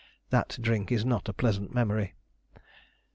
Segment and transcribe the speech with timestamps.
[0.31, 2.15] That drink is not a pleasant memory.